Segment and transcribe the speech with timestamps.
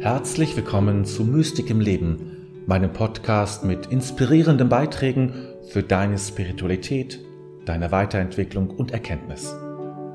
[0.00, 5.34] Herzlich willkommen zu Mystik im Leben, meinem Podcast mit inspirierenden Beiträgen
[5.68, 7.20] für deine Spiritualität,
[7.66, 9.54] deine Weiterentwicklung und Erkenntnis.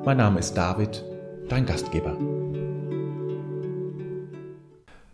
[0.03, 1.05] Mein Name ist David,
[1.49, 2.17] dein Gastgeber.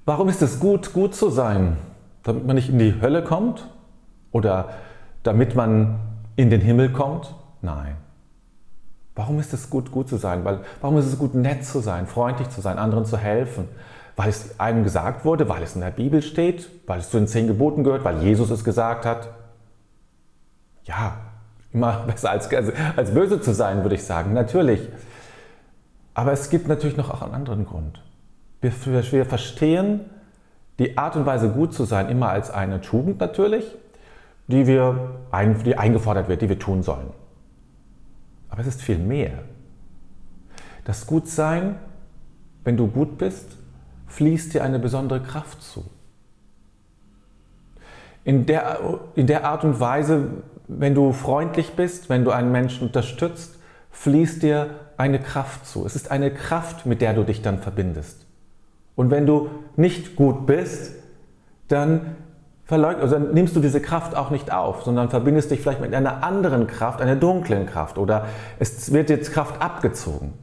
[0.05, 1.75] Warum ist es gut, gut zu sein?
[2.23, 3.67] Damit man nicht in die Hölle kommt?
[4.31, 4.69] Oder
[5.23, 5.99] damit man
[6.37, 7.35] in den Himmel kommt?
[7.61, 7.97] Nein.
[9.15, 10.45] Warum ist es gut, gut zu sein?
[10.45, 13.67] Weil, warum ist es gut, nett zu sein, freundlich zu sein, anderen zu helfen?
[14.15, 17.27] Weil es einem gesagt wurde, weil es in der Bibel steht, weil es zu den
[17.27, 19.29] zehn Geboten gehört, weil Jesus es gesagt hat.
[20.83, 21.17] Ja,
[21.71, 22.49] immer besser als,
[22.95, 24.87] als böse zu sein, würde ich sagen, natürlich.
[26.13, 28.03] Aber es gibt natürlich noch auch einen anderen Grund.
[28.59, 30.01] Wir, wir verstehen
[30.77, 33.65] die Art und Weise, gut zu sein, immer als eine Tugend natürlich,
[34.47, 35.11] die, wir,
[35.65, 37.11] die eingefordert wird, die wir tun sollen.
[38.49, 39.31] Aber es ist viel mehr.
[40.83, 41.75] Das Gutsein,
[42.63, 43.57] wenn du gut bist,
[44.11, 45.85] fließt dir eine besondere Kraft zu.
[48.23, 48.79] In der,
[49.15, 50.27] in der Art und Weise,
[50.67, 53.57] wenn du freundlich bist, wenn du einen Menschen unterstützt,
[53.91, 55.85] fließt dir eine Kraft zu.
[55.85, 58.27] Es ist eine Kraft, mit der du dich dann verbindest.
[58.95, 60.93] Und wenn du nicht gut bist,
[61.67, 62.17] dann,
[62.67, 66.23] also dann nimmst du diese Kraft auch nicht auf, sondern verbindest dich vielleicht mit einer
[66.23, 68.27] anderen Kraft, einer dunklen Kraft oder
[68.59, 70.33] es wird jetzt Kraft abgezogen.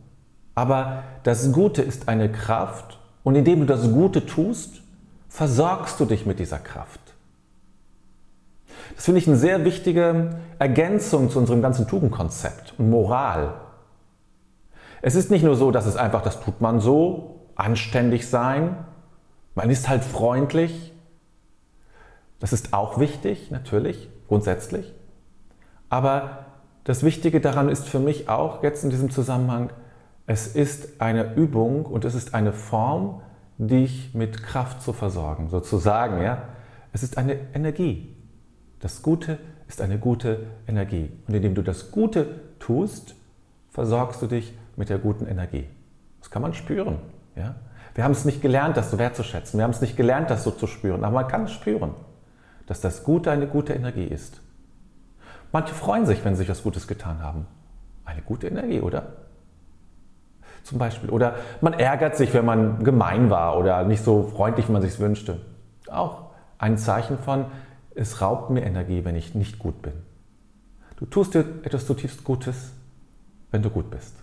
[0.55, 2.98] Aber das Gute ist eine Kraft
[3.29, 4.81] und indem du das Gute tust,
[5.29, 6.99] versorgst du dich mit dieser Kraft.
[8.97, 13.53] Das finde ich eine sehr wichtige Ergänzung zu unserem ganzen Tugendkonzept und Moral.
[15.03, 18.79] Es ist nicht nur so, dass es einfach, das tut man so, anständig sein,
[19.55, 20.95] man ist halt freundlich.
[22.41, 24.95] Das ist auch wichtig, natürlich, grundsätzlich.
[25.91, 26.47] Aber
[26.85, 29.69] das Wichtige daran ist für mich auch jetzt in diesem Zusammenhang,
[30.29, 33.23] es ist eine Übung und es ist eine Form,
[33.57, 36.23] dich mit Kraft zu versorgen, sozusagen.
[36.23, 36.43] Ja?
[36.93, 38.15] Es ist eine Energie.
[38.79, 41.11] Das Gute ist eine gute Energie.
[41.27, 43.15] Und indem du das Gute tust,
[43.71, 45.67] versorgst du dich mit der guten Energie.
[46.21, 46.99] Das kann man spüren.
[47.35, 47.55] Ja?
[47.95, 49.59] Wir haben es nicht gelernt, das so wertzuschätzen.
[49.59, 51.05] Wir haben es nicht gelernt, das so zu spüren.
[51.05, 51.95] Aber man kann es spüren,
[52.67, 54.43] dass das Gute eine gute Energie ist.
[55.53, 57.47] Manche freuen sich, wenn sie sich was Gutes getan haben.
[58.05, 59.28] Eine gute Energie, oder?
[60.65, 61.11] Zum Beispiel.
[61.11, 64.99] Oder man ärgert sich, wenn man gemein war oder nicht so freundlich, wie man sich
[64.99, 65.41] wünschte.
[65.91, 67.47] Auch ein Zeichen von,
[67.95, 69.93] es raubt mir Energie, wenn ich nicht gut bin.
[70.97, 72.73] Du tust dir etwas zutiefst Gutes,
[73.51, 74.15] wenn du gut bist.